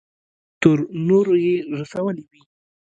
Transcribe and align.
تر 0.61 0.77
نورو 1.07 1.33
يې 1.45 1.55
رسولې 1.79 2.23
وي. 2.29 2.41